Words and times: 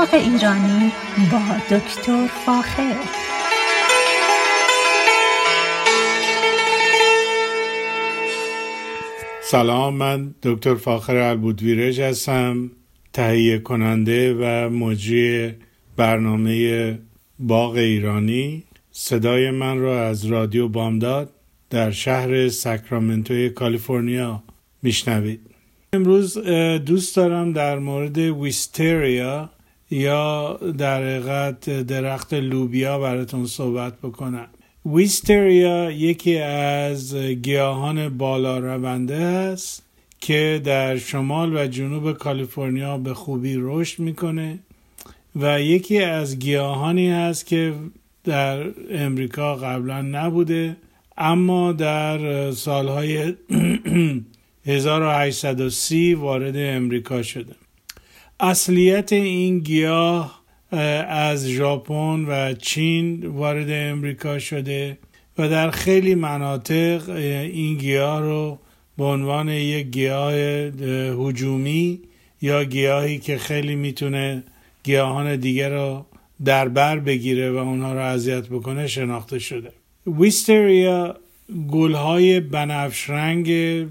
باغ 0.00 0.14
ایرانی 0.14 0.92
با 1.32 1.76
دکتر 1.76 2.26
فاخر. 2.46 2.96
سلام 9.42 9.94
من 9.94 10.34
دکتر 10.42 10.74
فاخر 10.74 11.16
البودویرج 11.16 12.00
هستم 12.00 12.70
تهیه 13.12 13.58
کننده 13.58 14.34
و 14.34 14.70
مجری 14.70 15.54
برنامه 15.96 16.98
باغ 17.38 17.74
ایرانی. 17.74 18.64
صدای 18.90 19.50
من 19.50 19.78
را 19.78 20.06
از 20.06 20.24
رادیو 20.24 20.68
بامداد 20.68 21.30
در 21.70 21.90
شهر 21.90 22.48
ساکرامنتو 22.48 23.48
کالیفرنیا 23.48 24.42
میشنوید. 24.82 25.40
امروز 25.92 26.38
دوست 26.86 27.16
دارم 27.16 27.52
در 27.52 27.78
مورد 27.78 28.18
ویستریا 28.18 29.50
یا 29.90 30.60
در 30.78 31.02
حقیقت 31.02 31.70
درخت 31.70 32.34
لوبیا 32.34 32.98
براتون 32.98 33.46
صحبت 33.46 33.98
بکنم. 33.98 34.46
ویستریا 34.86 35.90
یکی 35.90 36.38
از 36.38 37.16
گیاهان 37.16 38.18
بالا 38.18 38.58
رونده 38.58 39.16
است 39.16 39.82
که 40.20 40.60
در 40.64 40.96
شمال 40.96 41.56
و 41.56 41.66
جنوب 41.66 42.12
کالیفرنیا 42.12 42.98
به 42.98 43.14
خوبی 43.14 43.56
رشد 43.58 43.98
می‌کنه 43.98 44.58
و 45.36 45.60
یکی 45.60 45.98
از 45.98 46.38
گیاهانی 46.38 47.10
هست 47.10 47.46
که 47.46 47.74
در 48.24 48.70
امریکا 48.90 49.56
قبلا 49.56 50.02
نبوده 50.02 50.76
اما 51.18 51.72
در 51.72 52.50
سالهای 52.50 53.34
1830 54.66 56.14
وارد 56.24 56.54
امریکا 56.56 57.22
شده. 57.22 57.54
اصلیت 58.40 59.12
این 59.12 59.58
گیاه 59.58 60.42
از 61.08 61.48
ژاپن 61.48 62.24
و 62.28 62.54
چین 62.54 63.26
وارد 63.26 63.66
امریکا 63.70 64.38
شده 64.38 64.98
و 65.38 65.48
در 65.48 65.70
خیلی 65.70 66.14
مناطق 66.14 67.10
این 67.10 67.76
گیاه 67.76 68.20
رو 68.20 68.58
به 68.98 69.04
عنوان 69.04 69.48
یک 69.48 69.86
گیاه 69.86 70.32
هجومی 71.26 72.00
یا 72.42 72.64
گیاهی 72.64 73.18
که 73.18 73.38
خیلی 73.38 73.76
می‌تونه 73.76 74.42
گیاهان 74.82 75.36
دیگر 75.36 75.70
رو 75.70 76.06
در 76.44 76.68
بر 76.68 76.98
بگیره 76.98 77.50
و 77.50 77.56
اونها 77.56 77.92
رو 77.92 78.00
اذیت 78.00 78.46
بکنه 78.46 78.86
شناخته 78.86 79.38
شده. 79.38 79.72
ویستریا 80.06 81.16
گلهای 81.70 82.40
بنفش 82.40 83.10
رنگ 83.10 83.50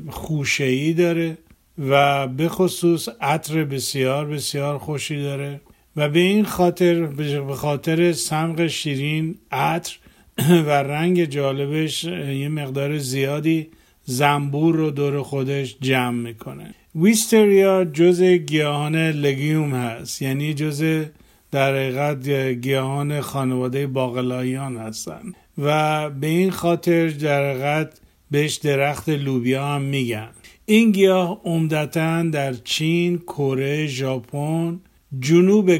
خوشهی 0.09 0.94
داره. 0.94 1.38
و 1.80 2.27
به 2.27 2.49
خصوص 2.49 3.09
عطر 3.22 3.63
بسیار 3.63 4.25
بسیار 4.25 4.77
خوشی 4.77 5.22
داره. 5.22 5.61
و 5.95 6.09
به 6.09 6.19
این 6.19 6.45
خاطر 6.45 7.05
به 7.05 7.55
خاطر 7.55 8.11
سمق 8.11 8.67
شیرین 8.67 9.36
عطر 9.52 9.97
و 10.67 10.69
رنگ 10.69 11.25
جالبش 11.25 12.03
یه 12.03 12.49
مقدار 12.49 12.97
زیادی 12.97 13.67
زنبور 14.05 14.75
رو 14.75 14.91
دور 14.91 15.23
خودش 15.23 15.75
جمع 15.81 16.19
می‌کنه. 16.21 16.73
ویستریا 16.95 17.86
جز 17.86 18.21
گیاهان 18.21 18.95
لگیوم 18.95 19.73
هست. 19.73 20.21
یعنی 20.21 20.53
جز 20.53 21.05
در 21.52 21.75
حقیقت 21.75 22.30
گیاهان 22.52 23.21
خانواده 23.21 23.88
باقلایان 23.88 24.77
هستند 24.77 25.36
و 25.58 26.09
به 26.09 26.27
این 26.27 26.52
خاطر 26.52 27.08
در 27.08 27.49
حقیقت 27.49 27.99
بهش 28.31 28.55
درخت 28.55 29.09
لوبیا 29.09 29.67
هم 29.67 29.81
میگن. 29.81 30.30
این 30.70 30.92
گیاه 30.92 31.42
عمدتا 31.44 32.23
در 32.23 32.53
چین، 32.53 33.17
کره، 33.17 33.88
ژاپن، 33.88 34.80
جنوب 35.20 35.78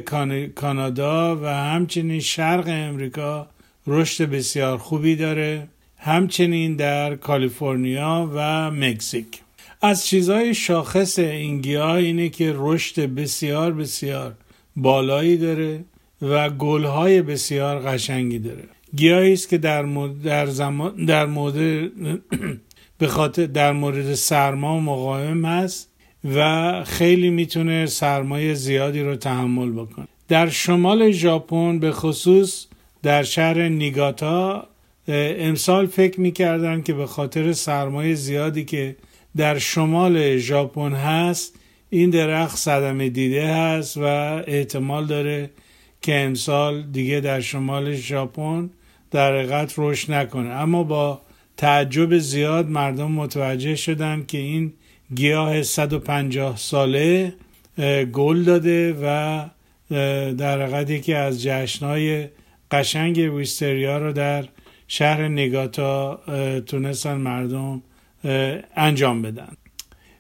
کانادا 0.56 1.36
و 1.36 1.46
همچنین 1.46 2.20
شرق 2.20 2.66
امریکا 2.68 3.48
رشد 3.88 4.30
بسیار 4.30 4.78
خوبی 4.78 5.16
داره 5.16 5.68
همچنین 5.98 6.76
در 6.76 7.16
کالیفرنیا 7.16 8.30
و 8.34 8.72
مکزیک. 8.72 9.42
از 9.82 10.06
چیزهای 10.06 10.54
شاخص 10.54 11.20
این 11.20 11.62
گیاه 11.62 11.96
اینه 11.96 12.30
که 12.30 12.54
رشد 12.56 13.02
بسیار 13.02 13.74
بسیار 13.74 14.34
بالایی 14.76 15.38
داره 15.38 15.84
و 16.22 16.50
گلهای 16.50 17.22
بسیار 17.22 17.80
قشنگی 17.80 18.40
داره. 18.40 18.64
گیاهی 18.96 19.34
است 19.34 19.50
که 19.50 19.58
در 19.58 19.86
مورد 19.86 20.22
در 20.22 20.46
زمان 20.46 21.06
در 21.06 21.26
مورد 21.26 21.90
به 23.00 23.08
خاطر 23.08 23.46
در 23.46 23.72
مورد 23.72 24.14
سرما 24.14 24.80
مقاوم 24.80 25.46
هست 25.46 25.90
و 26.36 26.84
خیلی 26.84 27.30
می‌تونه 27.30 27.86
سرمایه 27.86 28.54
زیادی 28.54 29.02
رو 29.02 29.16
تحمل 29.16 29.72
بکنه. 29.72 30.08
در 30.28 30.50
شمال 30.50 31.12
ژاپن 31.12 31.80
به 31.80 31.92
خصوص 31.92 32.66
در 33.04 33.24
شهر 33.24 33.68
نیگاتا 33.68 34.68
امسال 35.08 35.86
فکر 35.86 36.20
می‌کردن 36.20 36.82
که 36.82 36.94
به 36.94 37.06
خاطر 37.06 37.54
سرمایه 37.54 38.16
زیادی 38.16 38.66
که 38.66 38.96
در 39.38 39.58
شمال 39.58 40.38
ژاپن 40.38 40.94
هست 40.94 41.56
این 41.90 42.10
درخت 42.10 42.58
صدمه 42.58 43.10
دیده 43.10 43.48
هست 43.48 43.98
و 43.98 44.04
احتمال 44.48 45.06
داره 45.06 45.50
که 46.02 46.20
امسال 46.20 46.82
دیگه 46.82 47.20
در 47.20 47.40
شمال 47.40 47.96
ژاپن 47.96 48.70
در 49.12 49.38
حقیقت 49.38 49.74
رشد 49.78 50.12
نکنه. 50.12 50.50
اما 50.50 50.84
با 50.84 51.22
تعجب 51.60 52.18
زیاد 52.18 52.70
مردم 52.70 53.12
متوجه 53.12 53.76
شدن 53.76 54.26
که 54.28 54.38
این 54.38 54.74
گیاه 55.16 55.64
150 55.64 56.58
ساله 56.58 57.34
گل 58.14 58.44
داده 58.44 58.94
و 59.04 59.46
در 60.34 60.62
حقیقت 60.62 60.90
یکی 60.90 61.14
از 61.14 61.44
جشنهای 61.44 62.28
قشنگ 62.72 63.34
ویستریا 63.36 63.98
رو 63.98 64.14
در 64.14 64.46
شهر 64.88 65.28
نگاتا 65.28 66.22
تونستن 66.68 67.18
مردم 67.18 67.82
انجام 68.76 69.22
بدن. 69.22 69.54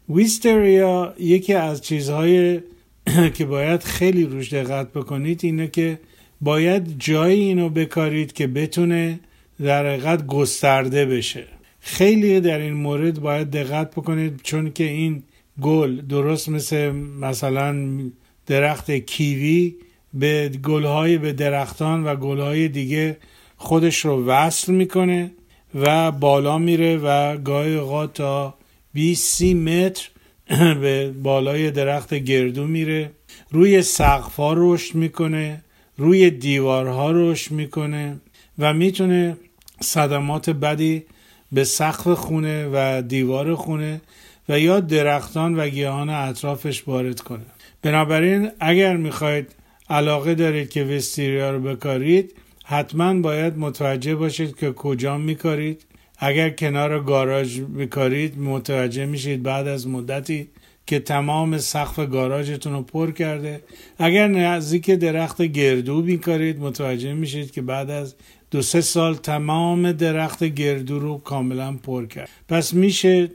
ویستریا 0.09 1.13
یکی 1.19 1.53
از 1.53 1.81
چیزهای 1.81 2.59
که 3.35 3.45
باید 3.45 3.83
خیلی 3.83 4.23
روش 4.23 4.53
دقت 4.53 4.93
بکنید 4.93 5.39
اینه 5.43 5.67
که 5.67 5.99
باید 6.41 6.95
جایی 6.99 7.41
اینو 7.41 7.69
بکارید 7.69 8.33
که 8.33 8.47
بتونه 8.47 9.19
در 9.63 9.87
حقیقت 9.87 10.25
گسترده 10.27 11.05
بشه. 11.05 11.47
خیلی 11.79 12.39
در 12.39 12.59
این 12.59 12.73
مورد 12.73 13.19
باید 13.19 13.51
دقت 13.51 13.91
بکنید 13.91 14.39
چون 14.43 14.71
که 14.71 14.83
این 14.83 15.23
گل 15.61 16.01
درست 16.01 16.49
مثل 16.49 16.91
مثلا 16.91 17.99
درخت 18.47 18.91
کیوی 18.91 19.75
به 20.13 20.49
گلهای 20.49 21.17
به 21.17 21.33
درختان 21.33 22.03
و 22.03 22.15
گلهای 22.15 22.67
دیگه 22.67 23.17
خودش 23.57 24.05
رو 24.05 24.25
وصل 24.25 24.73
می‌کنه 24.73 25.31
و 25.75 26.11
بالا 26.11 26.57
میره 26.57 26.97
و 26.97 27.37
گاهی 27.37 27.75
اوقات 27.75 28.13
تا 28.13 28.53
20 28.93 29.41
متر 29.41 30.09
به 30.81 31.11
بالای 31.23 31.71
درخت 31.71 32.13
گردو 32.13 32.67
میره. 32.67 33.11
روی 33.51 33.81
سقفها 33.81 34.53
رشد 34.57 34.95
می‌کنه 34.95 35.63
روی 35.97 36.29
دیوارها 36.29 37.11
رشد 37.11 37.51
می‌کنه 37.51 38.19
و 38.59 38.73
می‌تونه 38.73 39.37
صدمات 39.79 40.49
بدی 40.49 41.03
به 41.51 41.63
سقف 41.63 42.07
خونه 42.07 42.69
و 42.73 43.01
دیوار 43.01 43.55
خونه 43.55 44.01
و 44.49 44.59
یا 44.59 44.79
درختان 44.79 45.55
و 45.55 45.69
گیاهان 45.69 46.09
اطرافش 46.09 46.87
وارد 46.87 47.19
کنه. 47.19 47.45
بنابراین 47.81 48.51
اگر 48.59 48.97
می‌خواید 48.97 49.55
علاقه 49.89 50.35
دارید 50.35 50.69
که 50.69 50.83
وستیریا 50.83 51.51
رو 51.51 51.59
بکارید 51.59 52.33
حتما 52.65 53.13
باید 53.13 53.57
متوجه 53.57 54.15
باشید 54.15 54.55
که 54.55 54.71
کجا 54.71 55.17
میکارید. 55.17 55.85
اگر 56.17 56.49
کنار 56.49 57.03
گاراژ 57.03 57.59
بکارید 57.59 58.39
متوجه 58.39 59.05
میشید 59.05 59.43
بعد 59.43 59.67
از 59.67 59.87
مدتی 59.87 60.47
که 60.85 60.99
تمام 60.99 61.57
سقف 61.57 61.99
گاراژتون 61.99 62.73
رو 62.73 62.81
پر 62.81 63.11
کرده. 63.11 63.61
اگر 63.97 64.27
نزدیک 64.27 64.91
درخت 64.91 65.41
گردو 65.41 66.01
بیکارید 66.01 66.59
متوجه 66.59 67.13
میشید 67.13 67.51
که 67.51 67.61
بعد 67.61 67.89
از 67.89 68.15
دو 68.51 68.61
سه 68.61 68.81
سال 68.81 69.15
تمام 69.15 69.91
درخت 69.91 70.43
گردو 70.43 70.99
رو 70.99 71.17
کاملا 71.17 71.73
پر 71.73 72.05
کرد. 72.05 72.29
پس 72.47 72.73
میشه 72.73 73.31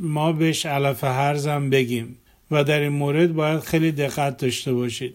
ما 0.00 0.32
بهش 0.32 0.66
علف 0.66 1.04
هرزم 1.04 1.70
بگیم 1.70 2.16
و 2.50 2.64
در 2.64 2.80
این 2.80 2.92
مورد 2.92 3.34
باید 3.34 3.60
خیلی 3.60 3.92
دقت 3.92 4.36
داشته 4.36 4.72
باشید. 4.72 5.14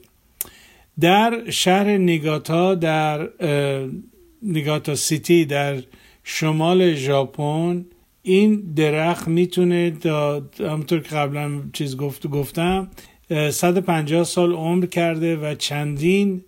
در 0.99 1.49
شهر 1.49 1.97
نیگاتا 1.97 2.75
در 2.75 3.29
نیگاتا 4.41 4.95
سیتی 4.95 5.45
در 5.45 5.83
شمال 6.23 6.93
ژاپن 6.93 7.85
این 8.21 8.73
درخت 8.75 9.27
می‌تونه 9.27 9.93
همونطور 10.59 10.99
که 10.99 11.15
قبلا 11.15 11.61
چیز 11.73 11.97
گفت 11.97 12.27
گفتم 12.27 12.87
150 13.51 14.23
سال 14.23 14.53
عمر 14.53 14.85
کرده 14.85 15.35
و 15.35 15.55
چندین 15.55 16.43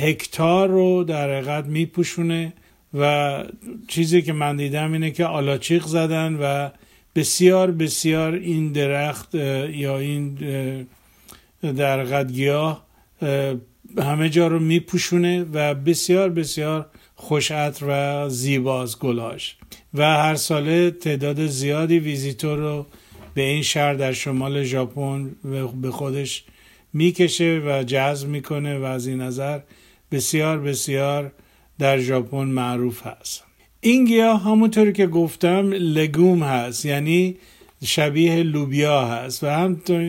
هکتار 0.00 0.68
رو 0.68 1.04
در 1.04 1.30
حقیقت 1.30 1.64
میپوشونه 1.64 2.52
و 2.94 3.44
چیزی 3.88 4.22
که 4.22 4.32
من 4.32 4.56
دیدم 4.56 4.92
اینه 4.92 5.10
که 5.10 5.24
آلاچیق 5.24 5.86
زدن 5.86 6.34
و 6.34 6.70
بسیار 7.14 7.70
بسیار 7.70 8.34
این 8.34 8.72
درخت 8.72 9.34
یا 9.34 9.98
این 9.98 10.38
در 11.62 12.24
گیاه 12.24 12.86
همه 13.98 14.28
جا 14.30 14.46
رو 14.46 14.58
میپوشونه 14.58 15.46
و 15.52 15.74
بسیار 15.74 16.28
بسیار 16.30 16.86
خوشعطر 17.14 17.86
و 17.88 18.28
زیباز 18.28 18.98
گلاش. 18.98 19.56
و 19.94 20.02
هر 20.02 20.34
ساله 20.34 20.90
تعداد 20.90 21.46
زیادی 21.46 21.98
ویزیتور 21.98 22.58
رو 22.58 22.86
به 23.34 23.42
این 23.42 23.62
شهر 23.62 23.94
در 23.94 24.12
شمال 24.12 24.64
ژاپن 24.64 25.30
به 25.82 25.90
خودش 25.90 26.44
می‌کشه 26.96 27.62
و 27.66 27.82
جذب 27.82 28.28
می‌کنه 28.28 28.78
و 28.78 28.82
از 28.84 29.06
این 29.06 29.20
نظر 29.20 29.60
بسیار 30.12 30.58
بسیار 30.58 31.32
در 31.78 31.98
ژاپن 31.98 32.44
معروف 32.44 33.06
هست. 33.06 33.44
این 33.80 34.04
گیاه 34.04 34.44
همونطوری 34.44 34.92
که 34.92 35.06
گفتم 35.06 35.72
لگوم 35.72 36.42
هست 36.42 36.84
یعنی 36.84 37.36
شبیه 37.84 38.42
لوبیا 38.42 39.04
هست 39.06 39.44
و 39.44 39.46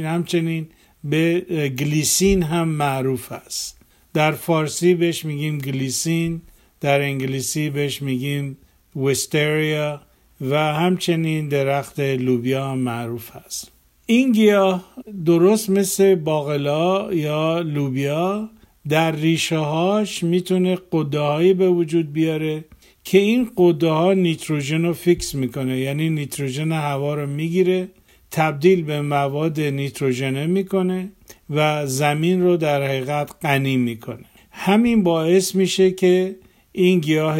همچنین 0.06 0.68
به 1.04 1.40
گلیسین 1.80 2.44
هم 2.44 2.68
معروف 2.68 3.32
است. 3.32 3.78
در 4.14 4.32
فارسی 4.32 4.94
بهش 4.94 5.26
میگیم 5.26 5.58
گلیسین 5.58 6.42
در 6.82 7.02
انگلیسی 7.02 7.70
بهش 7.70 8.02
میگیم 8.02 8.58
وستریا 8.96 10.02
و 10.42 10.56
همچنین 10.74 11.48
درخت 11.48 12.00
لوبیا 12.00 12.72
هم 12.72 12.78
معروف 12.78 13.32
هست 13.36 13.77
این 14.10 14.32
گیاه 14.32 14.84
درست 15.26 15.70
مثل 15.70 16.16
باقلا 16.16 17.14
یا 17.14 17.60
لوبیا 17.60 18.50
در 18.90 19.12
ریشه 19.12 19.58
هاش 19.58 20.24
می‌تونه 20.24 20.78
قده 20.92 21.20
هایی 21.20 21.54
به 21.54 21.70
وجود 21.70 22.14
بیاره 22.14 22.66
که 23.04 23.18
این 23.18 23.50
قده 23.58 23.88
ها 23.88 24.14
نیتروژن 24.14 24.86
رو 24.86 24.94
فیکس 24.94 25.36
می‌کنه. 25.36 25.80
یعنی 25.80 26.10
نیتروژن 26.10 26.72
هوا 26.72 27.16
رو 27.16 27.28
می‌گیره 27.28 27.90
تبدیل 28.32 28.84
به 28.84 29.02
مواد 29.02 29.60
نیتروژنه 29.60 30.46
می‌کنه 30.46 31.10
و 31.50 31.88
زمین 31.88 32.42
رو 32.42 32.58
در 32.58 32.84
حقیقت 32.84 33.32
غنی 33.42 33.78
می‌کنه. 33.78 34.26
همین 34.52 35.04
باعث 35.04 35.56
میشه 35.56 35.92
که 35.92 36.36
این 36.72 37.00
گیاه 37.00 37.38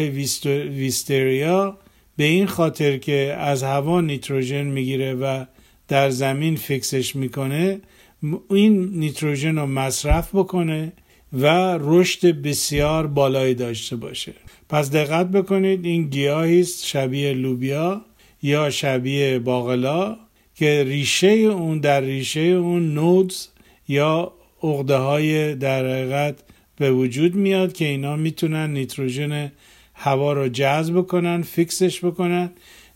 ویستریا 0.68 1.78
به 2.16 2.24
این 2.24 2.46
خاطر 2.46 2.96
که 2.96 3.36
از 3.38 3.62
هوا 3.62 4.00
نیتروژن 4.00 4.66
می‌گیره 4.66 5.14
و 5.14 5.44
در 5.88 6.10
زمین 6.10 6.56
فکسش 6.56 7.16
می‌کنه 7.16 7.80
این 8.50 8.90
نیتروژن 8.92 9.58
رو 9.58 9.66
مصرف 9.66 10.34
بکنه 10.34 10.92
و 11.32 11.78
رشد 11.80 12.26
بسیار 12.26 13.06
بالایی 13.06 13.54
داشته 13.54 13.96
باشه. 13.96 14.34
پس 14.68 14.90
دقت 14.90 15.30
بکنید 15.30 15.84
این 15.84 16.08
گیاهی 16.08 16.60
است 16.60 16.86
شبیه 16.86 17.32
لوبیا 17.32 18.00
یا 18.42 18.70
شبیه 18.70 19.38
باقلا 19.38 20.16
که 20.54 20.84
ریشه 20.84 21.28
اون 21.28 21.78
در 21.78 22.00
ریشه 22.00 22.40
اون 22.40 22.94
نودز 22.94 23.46
یا 23.88 24.32
عقده 24.62 24.96
های 24.96 25.54
در 25.54 25.86
حقیقت 25.86 26.38
به 26.76 26.92
وجود 26.92 27.34
میاد 27.34 27.72
که 27.72 27.84
اینا 27.84 28.16
می‌تونن 28.16 28.72
نیتروژن 28.72 29.52
هوا 29.94 30.32
رو 30.32 30.48
جذب 30.48 31.00
کنن 31.00 31.42
فیکسش 31.42 32.04
بکنن 32.04 32.50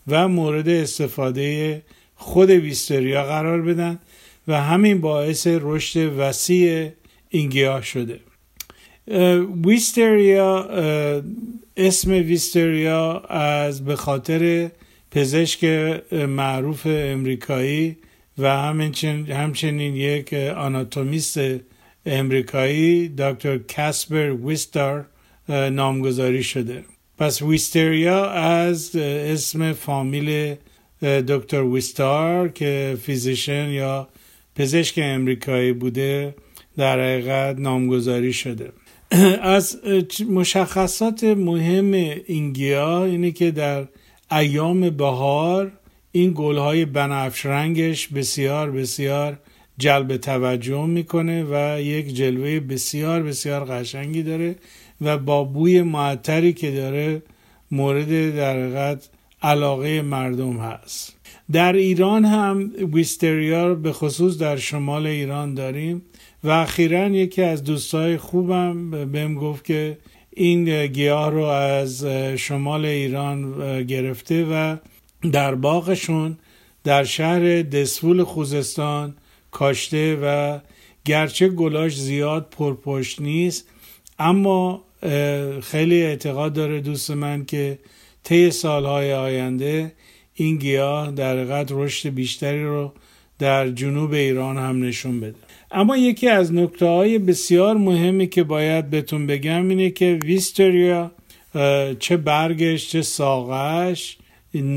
و 0.07 0.27
مورد 0.27 0.69
استفاده 0.69 1.81
خود 2.23 2.49
ویستریا 2.49 3.23
قرار 3.23 3.61
بدن 3.61 3.99
و 4.47 4.61
همین 4.61 5.01
باعث 5.01 5.47
رشد 5.47 6.19
وسیع 6.19 6.89
این 7.29 7.49
گیاه 7.49 7.81
شده. 7.81 8.19
ویستریا 9.65 10.69
اسم 11.77 12.11
ویستریا 12.11 13.19
از 13.19 13.85
به 13.85 13.95
خاطر 13.95 14.71
پزشک 15.11 15.63
معروف 16.13 16.81
امریکایی 16.85 17.97
و 18.37 18.49
همچنین 19.29 19.95
یک 19.95 20.33
آناتومیست 20.33 21.39
امریکایی 22.05 23.09
دکتر 23.09 23.57
کاسپر 23.57 24.29
ویستار 24.29 25.05
نامگذاری 25.49 26.43
شده. 26.43 26.83
پس 27.17 27.41
ویستریا 27.41 28.29
از 28.29 28.95
اسم 28.95 29.73
فامیل 29.73 30.55
دکتر 31.03 31.63
ویستار 31.63 32.49
که 32.49 32.97
فیزیشن 33.01 33.69
یا 33.69 34.07
پزشک 34.55 34.99
امریکایی 35.03 35.73
بوده 35.73 36.35
در 36.77 36.99
حقیقت 36.99 37.59
نامگذاری 37.59 38.33
شده. 38.33 38.71
از 39.41 39.79
مشخصات 40.29 41.23
مهم 41.23 41.93
این 42.27 42.53
گیاه 42.53 43.01
اینه 43.01 43.31
که 43.31 43.51
در 43.51 43.87
ایام 44.31 44.89
بهار 44.89 45.71
این 46.11 46.31
گلهای 46.35 46.85
بنفش 46.85 47.45
رنگش 47.45 48.07
بسیار 48.07 48.71
بسیار 48.71 49.39
جلب 49.77 50.17
توجه 50.17 50.85
می‌کنه 50.85 51.45
و 51.51 51.81
یک 51.81 52.15
جلوه 52.15 52.59
بسیار 52.59 53.23
بسیار 53.23 53.65
قشنگی 53.65 54.23
داره 54.23 54.55
و 55.01 55.17
با 55.17 55.43
بوی 55.43 55.81
معطری 55.81 56.53
که 56.53 56.71
داره 56.71 57.21
مورد 57.71 58.35
در 58.35 58.57
علاقه 59.43 60.01
مردم 60.01 60.57
هست. 60.57 61.15
در 61.51 61.73
ایران 61.73 62.25
هم 62.25 62.71
ویستریا 62.93 63.75
به 63.75 63.91
خصوص 63.91 64.37
در 64.37 64.57
شمال 64.57 65.07
ایران 65.07 65.53
داریم 65.53 66.01
و 66.43 66.49
اخیرا 66.49 67.07
یکی 67.07 67.41
از 67.41 67.63
دوستای 67.63 68.17
خوبم 68.17 68.91
بهم 69.11 69.35
گفت 69.35 69.65
که 69.65 69.97
این 70.35 70.87
گیاه 70.87 71.31
رو 71.31 71.43
از 71.43 72.05
شمال 72.35 72.85
ایران 72.85 73.83
گرفته 73.83 74.45
و 74.45 74.77
در 75.31 75.55
باغشون 75.55 76.37
در 76.83 77.03
شهر 77.03 77.61
دسفول 77.61 78.23
خوزستان 78.23 79.15
کاشته 79.51 80.19
و 80.23 80.59
گرچه 81.05 81.49
گلاش 81.49 81.99
زیاد 81.99 82.47
پرپشت 82.51 83.21
نیست 83.21 83.67
اما 84.19 84.83
خیلی 85.61 86.03
اعتقاد 86.03 86.53
داره 86.53 86.81
دوست 86.81 87.11
من 87.11 87.45
که 87.45 87.79
طی 88.23 88.51
سالهای 88.51 89.13
آینده 89.13 89.93
این 90.33 90.57
گیاه 90.57 91.11
در 91.11 91.43
قدر 91.43 91.75
رشد 91.75 92.09
بیشتری 92.09 92.63
رو 92.63 92.93
در 93.39 93.69
جنوب 93.69 94.13
ایران 94.13 94.57
هم 94.57 94.83
نشون 94.83 95.19
بده. 95.19 95.35
اما 95.71 95.97
یکی 95.97 96.27
از 96.27 96.53
نکته 96.53 96.85
های 96.85 97.19
بسیار 97.19 97.77
مهمی 97.77 98.27
که 98.27 98.43
باید 98.43 98.89
بهتون 98.89 99.27
بگم 99.27 99.69
اینه 99.69 99.89
که 99.89 100.19
ویستریا 100.23 101.11
چه 101.99 102.17
برگش 102.17 102.89
چه 102.89 103.01
ساقش 103.01 104.17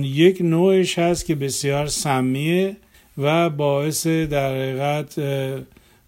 یک 0.02 0.40
نوعش 0.40 0.98
هست 0.98 1.26
که 1.26 1.34
بسیار 1.34 1.86
سمیه 1.86 2.76
و 3.18 3.50
باعث 3.50 4.06
در 4.06 4.50
حقیقت 4.50 5.18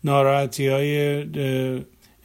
ناراحتی 0.04 0.66
های 0.66 1.24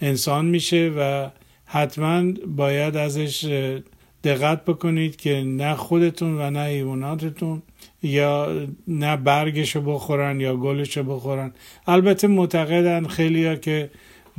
انسان 0.02 0.46
میشه 0.46 0.92
و 0.98 1.30
حتما 1.66 2.34
باید 2.48 2.98
ازش 2.98 3.46
دقت 4.24 4.66
بکنید 4.66 5.16
که 5.16 5.44
نه 5.44 5.76
خودتون 5.76 6.42
و 6.42 6.50
نه 6.50 6.60
حیواناتتون 6.60 7.62
یا 8.04 8.68
نه 8.88 9.18
برگشو 9.18 9.82
بخورن 9.82 10.40
یا 10.40 10.56
گلشو 10.56 11.04
بخورن. 11.04 11.54
البته 11.88 12.28
معتقدن 12.28 13.08
خیلی 13.08 13.58
که 13.58 13.90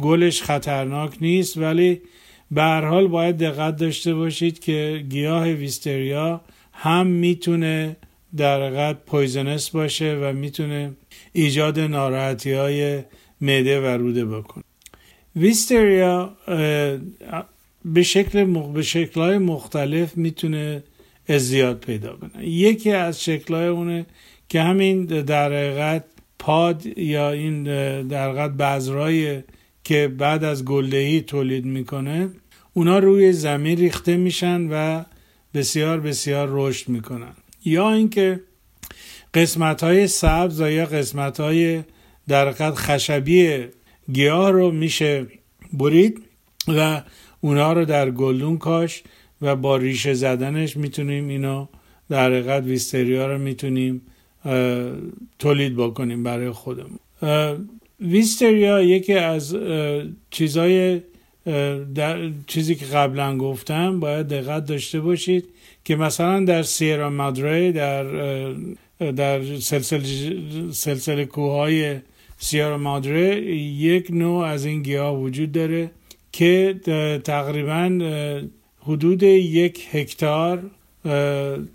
گلش 0.00 0.43
خطرناک 0.43 1.17
نیست 1.21 1.59
ولی 1.59 2.00
به 2.50 2.62
هر 2.62 2.85
حال 2.85 3.07
باید 3.07 3.38
دقت 3.38 3.76
داشته 3.76 4.14
باشید 4.14 4.59
که 4.59 5.05
گیاه 5.09 5.49
wisteria 5.49 6.40
هم 6.73 7.07
می‌تونه 7.07 7.97
در 8.37 8.71
حد 8.71 8.99
poisonous 9.06 9.71
باشه 9.71 10.19
و 10.23 10.33
می‌تونه 10.33 10.93
ایجاد 11.33 11.81
ناراحتی 11.81 12.53
های 12.53 13.03
معده 13.41 13.81
و 13.81 13.85
روده 13.85 14.25
بکنه. 14.25 14.64
ویستریا 15.37 16.37
به 17.85 18.03
شکل 18.03 18.45
به 18.73 18.83
شکلهای 18.83 19.38
مختلف 19.38 20.17
می‌تونه 20.17 20.83
ازدیاد 21.29 21.81
پیدا 21.81 22.17
کنه. 22.17 22.49
یکی 22.49 22.91
از 22.91 23.25
شکلهای 23.25 23.67
اونه 23.67 24.07
که 24.49 24.62
همین 24.62 25.05
در 25.05 25.47
حقیقت 25.53 26.05
پاد 26.38 26.99
یا 26.99 27.31
این 27.31 27.62
در 28.09 28.29
حقیقت 28.29 28.50
بذرای 28.50 29.43
که 29.85 30.09
بعد 30.19 30.45
از 30.45 30.64
گلدهی 30.64 31.21
تولید 31.21 31.64
می‌کنه 31.64 32.29
اونا 32.73 32.99
روی 32.99 33.33
زمین 33.33 33.79
ریخته 33.79 34.17
میشن 34.17 34.69
و 34.71 35.05
بسیار 35.55 36.00
بسیار 36.00 36.49
رشد 36.50 36.88
می‌کنن. 36.88 37.35
یا 37.64 37.93
اینکه 37.93 38.41
قسمت 39.35 39.83
های 39.83 40.07
سبز 40.07 40.61
یا 40.61 40.87
قسمت 40.87 41.41
های 41.41 41.83
در 42.29 42.49
حقیقت 42.49 42.75
خشبی 42.75 43.64
گیاه 44.12 44.50
رو 44.50 44.71
میشه 44.71 45.26
برید 45.73 46.23
و 46.69 47.03
اونا 47.44 47.72
رو 47.72 47.84
در 47.84 48.10
گلدون 48.10 48.58
کاش 48.58 49.02
و 49.42 49.56
با 49.56 49.76
ریشه 49.76 50.14
زدنش 50.14 50.76
می‌تونیم 50.76 51.28
اینو 51.28 51.66
در 52.10 52.26
حقیقت 52.26 52.62
ویستریا 52.62 53.26
رو 53.32 53.38
می‌تونیم 53.38 54.02
تولید 55.38 55.76
بکنیم 55.76 56.22
برای 56.22 56.50
خودمون. 56.50 56.98
ویستریا 58.00 58.82
یکی 58.82 59.14
از 59.14 59.56
چیزای 60.30 61.00
چیزی 62.46 62.74
که 62.74 62.86
قبلا 62.86 63.38
گفتم 63.38 64.00
باید 64.00 64.28
دقت 64.28 64.66
داشته 64.66 65.00
باشید 65.00 65.44
که 65.84 65.96
مثلا 65.96 66.44
در 66.44 66.62
سیرا 66.62 67.10
مادره 67.10 67.72
در 67.72 68.04
در 69.12 69.58
سلسله, 69.58 70.02
سلسله 70.72 71.24
کوههای 71.24 71.96
سیارا 72.38 72.78
مادره 72.78 73.52
یک 73.52 74.06
نوع 74.10 74.44
از 74.44 74.64
این 74.64 74.82
گیاه 74.82 75.20
وجود 75.20 75.52
داره. 75.52 75.90
که 76.37 76.81
تقریبا 77.25 77.99
حدود 78.81 79.23
یک 79.23 79.87
هکتار 79.91 80.62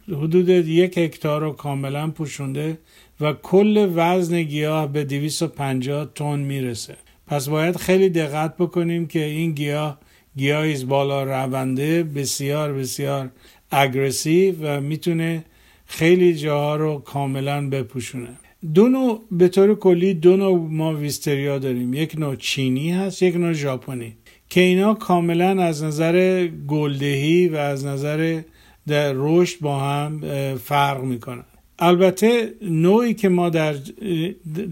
حدود 0.08 0.50
یک 0.50 0.98
هکتار 0.98 1.42
رو 1.42 1.52
کاملا 1.52 2.08
پوشونده 2.08 2.78
و 3.22 3.34
کل 3.34 3.92
وزن 3.96 4.44
گیاه 4.44 4.94
به 4.94 5.04
250 5.04 6.12
تن 6.16 6.40
می‌رسه. 6.40 6.96
پس 7.28 7.50
باید 7.50 7.78
خیلی 7.78 8.10
دقت 8.10 8.58
بکنیم 8.58 9.08
که 9.08 9.24
این 9.24 9.52
گیاه 9.52 10.00
گیاهی 10.38 10.86
بالا 10.86 11.24
رونده 11.24 12.04
بسیار 12.04 12.74
بسیار 12.74 13.30
اگرسیو 13.72 14.56
و 14.62 14.82
می‌تونه 14.82 15.46
خیلی 15.86 16.36
جاها 16.36 16.76
رو 16.76 17.00
کاملا 17.00 17.70
بپوشونه. 17.70 18.30
دو 18.74 18.88
نوع 18.88 19.24
به 19.32 19.48
طور 19.48 19.76
کلی 19.76 20.14
دو 20.14 20.38
نوع 20.38 20.68
ما 20.72 20.94
ویستریا 20.94 21.60
داریم. 21.60 21.94
یک 21.94 22.20
نوع 22.20 22.36
چینی 22.36 22.92
هست 22.92 23.24
یک 23.24 23.36
نوع 23.36 23.54
ژاپنی. 23.54 24.16
که 24.50 24.62
اینا 24.62 24.94
کاملا 24.94 25.64
از 25.64 25.84
نظر 25.84 26.48
گلدهی 26.48 27.48
و 27.48 27.56
از 27.56 27.86
نظر 27.86 28.42
در 28.88 29.14
رشد 29.16 29.60
با 29.60 29.80
هم 29.80 30.22
فرق 30.58 31.04
می‌کنن. 31.04 31.44
البته 31.80 32.54
نوعی 32.62 33.14
که 33.14 33.30
ما 33.30 33.50
در, 33.50 33.76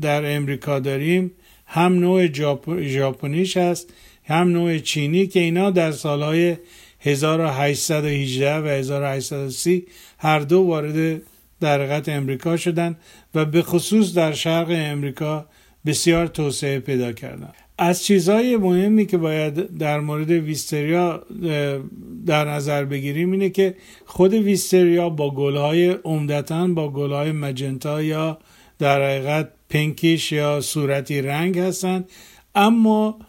در 0.01 0.35
امریکا 0.35 0.79
داریم 0.79 1.31
هم 1.65 1.93
نوع 1.93 2.27
ژاپنیش 2.81 3.57
هست 3.57 3.93
هم 4.23 4.49
نوع 4.49 4.79
چینی 4.79 5.27
که 5.27 5.39
اینا 5.39 5.71
در 5.71 5.91
سالهای 5.91 6.57
1818 6.99 8.57
و 8.57 8.67
1830 8.67 9.87
هر 10.17 10.39
دو 10.39 10.59
وارد 10.59 11.21
در 11.59 12.15
امریکا 12.15 12.57
شدن 12.57 12.97
و 13.35 13.45
به 13.45 13.61
خصوص 13.61 14.13
در 14.13 14.33
شرق 14.33 14.67
امریکا 14.69 15.45
بسیار 15.85 16.27
توسعه 16.27 16.79
پیدا 16.79 17.11
کردن. 17.11 17.53
از 17.77 18.03
چیزهای 18.03 18.57
مهمی 18.57 19.05
که 19.05 19.17
باید 19.17 19.77
در 19.77 19.99
مورد 19.99 20.29
ویستریا 20.29 21.23
در 22.25 22.45
نظر 22.45 22.85
بگیریم 22.85 23.31
اینه 23.31 23.49
که 23.49 23.75
خود 24.05 24.33
ویستریا 24.33 25.09
با 25.09 25.35
گلهای 25.35 25.89
عمدتا 25.89 26.67
با 26.67 26.89
گلهای 26.89 27.31
مجنتا 27.31 28.01
یا 28.01 28.37
در 28.79 29.03
حقیقت 29.03 29.49
پنکیش 29.69 30.31
یا 30.31 30.61
صورتی 30.61 31.21
رنگ 31.21 31.59
هستند 31.59 32.09
اما 32.55 33.19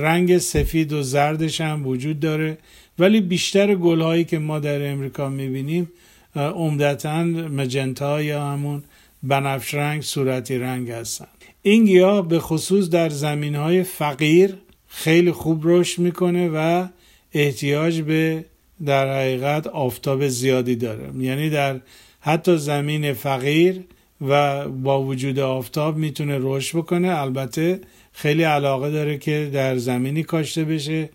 رنگ 0.00 0.38
سفید 0.38 0.92
و 0.92 1.02
زردش 1.02 1.60
هم 1.60 1.86
وجود 1.86 2.20
داره. 2.20 2.58
ولی 2.98 3.20
بیشتر 3.20 3.74
گلهایی 3.74 4.24
که 4.24 4.38
ما 4.38 4.58
در 4.58 4.90
امریکا 4.90 5.28
می‌بینیم 5.28 5.92
عمدتا 6.36 7.24
مجنتا 7.24 8.22
یا 8.22 8.46
همون 8.46 8.82
بنفش 9.22 9.74
رنگ 9.74 10.02
صورتی 10.02 10.58
رنگ 10.58 10.90
هستن 10.90 11.26
این 11.62 11.84
گیاه 11.84 12.28
به 12.28 12.38
خصوص 12.38 12.88
در 12.88 13.08
زمین 13.08 13.54
های 13.54 13.82
فقیر 13.82 14.54
خیلی 14.86 15.32
خوب 15.32 15.60
رشد 15.64 16.02
می‌کنه 16.02 16.48
و 16.48 16.86
احتیاج 17.32 18.00
به 18.00 18.44
در 18.86 19.20
حقیقت 19.20 19.66
آفتاب 19.66 20.28
زیادی 20.28 20.76
داره. 20.76 21.10
یعنی 21.18 21.50
در 21.50 21.80
حتی 22.20 22.56
زمین 22.56 23.12
فقیر 23.12 23.80
و 24.28 24.68
با 24.68 25.02
وجود 25.02 25.38
آفتاب 25.38 25.96
می‌تونه 25.96 26.38
رشد 26.40 26.78
بکنه. 26.78 27.20
البته 27.20 27.80
خیلی 28.12 28.42
علاقه 28.42 28.90
داره 28.90 29.18
که 29.18 29.50
در 29.52 29.76
زمینی 29.76 30.22
کاشته 30.22 30.64
بشه 30.64 31.08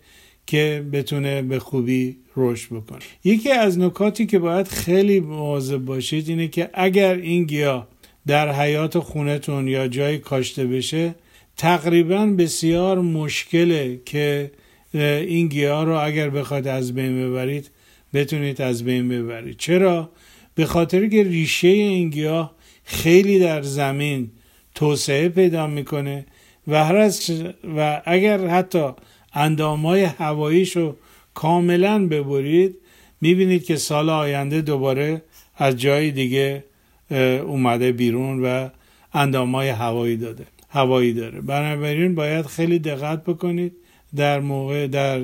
که 0.46 0.84
بتونه 0.92 1.42
به 1.42 1.58
خوبی 1.58 2.16
رشد 2.36 2.68
بکنه. 2.68 2.98
یکی 3.24 3.50
از 3.50 3.78
نکاتی 3.78 4.26
که 4.26 4.38
باید 4.38 4.68
خیلی 4.68 5.20
مواظب 5.20 5.78
باشید 5.78 6.28
اینه 6.28 6.48
که 6.48 6.70
اگر 6.74 7.14
این 7.14 7.44
گیاه 7.44 7.88
در 8.26 8.52
حیات 8.52 8.98
خونتون 8.98 9.68
یا 9.68 9.88
جایی 9.88 10.18
کاشته 10.18 10.66
بشه 10.66 11.14
تقریبا 11.56 12.26
بسیار 12.26 13.00
مشکله 13.00 14.00
که 14.04 14.50
این 14.94 15.48
گیاه 15.48 15.84
رو 15.84 15.98
اگر 15.98 16.30
بخواد 16.30 16.66
از 16.68 16.94
بین 16.94 17.30
ببرید 17.30 17.70
بتونید 18.14 18.62
از 18.62 18.84
بین 18.84 19.08
ببرید. 19.08 19.56
چرا؟ 19.58 20.10
به 20.54 20.66
خاطر 20.66 21.06
که 21.06 21.22
ریشه 21.22 21.68
این 21.68 22.10
گیاه 22.10 22.54
خیلی 22.84 23.38
در 23.38 23.62
زمین 23.62 24.30
توسعه 24.74 25.28
پیدا 25.28 25.66
می‌کنه 25.66 26.26
و 26.68 26.84
هر 26.84 26.96
از 26.96 27.30
و 27.76 28.02
اگر 28.04 28.46
حتی 28.46 28.88
اندامهای 29.32 30.02
هواییش 30.02 30.76
رو 30.76 30.96
کاملا 31.34 32.06
ببرید 32.06 32.76
می‌بینید 33.20 33.64
که 33.64 33.76
سال 33.76 34.10
آینده 34.10 34.60
دوباره 34.60 35.22
از 35.56 35.76
جای 35.76 36.10
دیگه 36.10 36.64
اومده 37.10 37.92
بیرون 37.92 38.44
و 38.44 38.68
اندامهای 39.14 39.68
هوایی 39.68 40.16
داده 40.16 40.46
هوایی 40.68 41.12
داره. 41.12 41.40
بنابراین 41.40 42.14
باید 42.14 42.46
خیلی 42.46 42.78
دقت 42.78 43.24
بکنید 43.24 43.72
در 44.16 44.40
موقع 44.40 44.86
در 44.86 45.20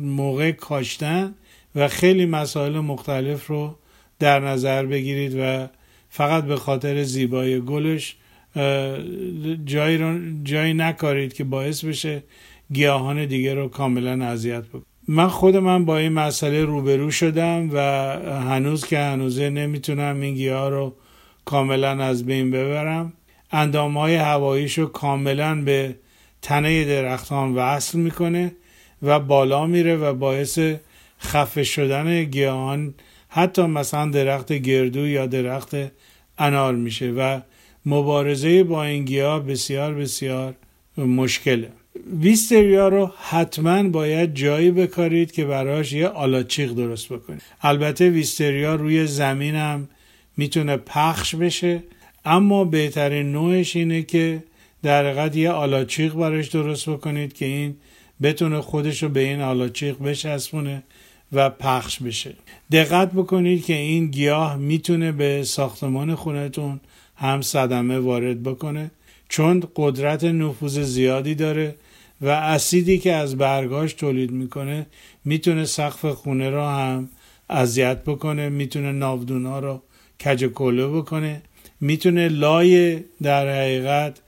موقع 0.00 0.52
کاشتن 0.52 1.34
و 1.74 1.88
خیلی 1.88 2.26
مسائل 2.26 2.78
مختلف 2.78 3.46
رو 3.46 3.76
در 4.18 4.40
نظر 4.40 4.86
بگیرید 4.86 5.36
و 5.40 5.66
فقط 6.08 6.44
به 6.44 6.56
خاطر 6.56 7.02
زیبایی 7.02 7.60
گلش 7.60 8.16
جایی, 9.64 9.98
رو 9.98 10.18
جایی 10.44 10.74
نکارید 10.74 11.32
که 11.32 11.44
باعث 11.44 11.84
بشه 11.84 12.22
گیاهان 12.72 13.26
دیگه 13.26 13.54
رو 13.54 13.68
کاملا 13.68 14.24
اذیت 14.24 14.64
بکنه. 14.64 14.82
من 15.08 15.28
خود 15.28 15.56
من 15.56 15.84
با 15.84 15.98
این 15.98 16.12
مسئله 16.12 16.64
روبرو 16.64 17.10
شدم 17.10 17.70
و 17.72 17.78
هنوز 18.40 18.86
که 18.86 18.98
هنوزه 18.98 19.50
نمی‌تونم 19.50 20.20
این 20.20 20.34
گیاه 20.34 20.70
رو 20.70 20.96
کاملا 21.44 22.04
از 22.04 22.26
بین 22.26 22.50
ببرم. 22.50 23.12
اندام 23.52 23.98
های 23.98 24.14
هواییش 24.14 24.78
رو 24.78 24.86
کاملا 24.86 25.54
به 25.54 25.96
تنه 26.42 26.84
درختان 26.84 27.54
وصل 27.54 27.98
می‌کنه 27.98 28.52
و 29.02 29.20
بالا 29.20 29.66
میره 29.66 29.96
و 29.96 30.14
باعث 30.14 30.58
خفه 31.20 31.64
شدن 31.64 32.24
گیاهان 32.24 32.94
حتی 33.28 33.62
مثلا 33.62 34.10
درخت 34.10 34.52
گردو 34.52 35.06
یا 35.06 35.26
درخت 35.26 35.76
انار 36.38 36.74
میشه 36.74 37.10
و 37.10 37.40
مبارزه 37.86 38.64
با 38.64 38.84
این 38.84 39.04
گیاه 39.04 39.40
بسیار 39.40 39.94
بسیار 39.94 40.54
مشکله. 40.96 41.68
ویستریا 42.20 42.88
رو 42.88 43.12
حتما 43.28 43.82
باید 43.82 44.34
جایی 44.34 44.70
بکارید 44.70 45.32
که 45.32 45.44
براش 45.44 45.92
یه 45.92 46.08
آلاچیق 46.08 46.72
درست 46.72 47.12
بکنید. 47.12 47.42
البته 47.62 48.10
ویستریا 48.10 48.74
روی 48.74 49.06
زمین 49.06 49.54
هم 49.54 49.88
می‌تونه 50.36 50.76
پخش 50.76 51.34
بشه 51.34 51.82
اما 52.24 52.64
بهترین 52.64 53.32
نوعش 53.32 53.76
اینه 53.76 54.02
که 54.02 54.42
در 54.82 55.06
حقیقت 55.06 55.36
یه 55.36 55.50
آلاچیق 55.50 56.14
براش 56.14 56.48
درست 56.48 56.88
بکنید 56.88 57.32
که 57.32 57.44
این 57.44 57.76
بتونه 58.22 58.60
خودش 58.60 59.02
رو 59.02 59.08
به 59.08 59.20
این 59.20 59.40
آلاچیق 59.40 59.98
بچسبونه 59.98 60.82
و 61.32 61.50
پخش 61.50 62.02
بشه. 62.02 62.34
دقت 62.72 63.12
بکنید 63.12 63.64
که 63.64 63.74
این 63.74 64.06
گیاه 64.06 64.56
می‌تونه 64.56 65.12
به 65.12 65.44
ساختمان 65.44 66.14
خونتون 66.14 66.80
هم 67.16 67.42
صدمه 67.42 67.98
وارد 67.98 68.42
بکنه 68.42 68.90
چون 69.28 69.62
قدرت 69.76 70.24
نفوذ 70.24 70.78
زیادی 70.78 71.34
داره 71.34 71.74
و 72.20 72.28
اسیدی 72.28 72.98
که 72.98 73.12
از 73.12 73.36
برگاش 73.36 73.92
تولید 73.92 74.30
می‌کنه 74.30 74.86
می‌تونه 75.24 75.64
سقف 75.64 76.06
خونه 76.06 76.50
را 76.50 76.70
هم 76.70 77.08
اذیت 77.50 78.04
بکنه 78.04 78.48
می‌تونه 78.48 78.92
ناودونا 78.92 79.58
رو 79.58 79.82
کج 80.20 80.44
کله 80.44 80.86
بکنه. 80.86 81.42
می‌تونه 81.80 82.28
لای 82.28 83.00
در 83.22 83.48
حقیقت 83.48 84.20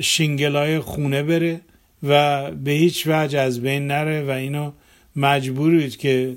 شینگلای 0.00 0.78
خونه 0.78 1.22
بره 1.22 1.60
و 2.02 2.50
به 2.50 2.70
هیچ 2.70 3.06
وجه 3.06 3.38
از 3.38 3.60
بین 3.60 3.86
نره 3.86 4.22
و 4.22 4.30
اینو 4.30 4.72
مجبورید 5.16 5.96
که 5.96 6.36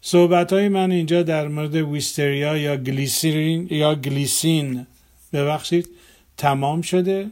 صحبت 0.00 0.52
های 0.52 0.68
من 0.68 0.90
اینجا 0.90 1.22
در 1.22 1.48
مورد 1.48 1.74
ویستریا 1.74 2.56
یا 2.56 2.76
گلیسرین 2.76 3.68
یا 3.70 3.94
گلیسین 3.94 4.86
ببخشید 5.32 5.88
تمام 6.36 6.82
شده. 6.82 7.30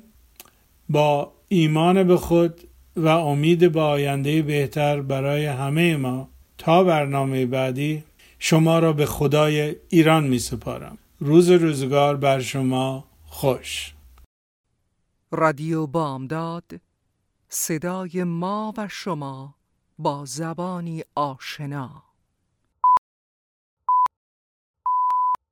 با 0.89 1.33
ایمان 1.49 2.03
به 2.03 2.17
خود 2.17 2.61
و 2.97 3.09
امید 3.09 3.73
به 3.73 3.81
آینده 3.81 4.43
بهتر 4.43 5.01
برای 5.01 5.47
همه 5.47 5.97
ما 5.97 6.29
تا 6.59 6.85
برنامه 6.85 7.47
بعدی 7.47 8.05
شما 8.39 8.79
را 8.79 8.93
به 8.93 9.07
خدای 9.07 9.77
ایران 9.89 10.27
می 10.27 10.39
سپارم 10.39 10.99
روز 11.21 11.51
روزگار 11.51 12.17
بر 12.17 12.41
شما 12.41 13.05
خوش. 13.25 13.95
رادیو 15.31 15.87
بامداد 15.87 16.81
صدای 17.49 18.25
ما 18.25 18.75
و 18.77 18.89
شما 18.89 19.55
با 19.99 20.25
زبانی 20.25 21.03
آشنا. 21.15 22.08